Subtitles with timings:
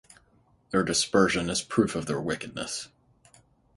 [0.71, 2.87] Their dispersion is proof of their wickedness.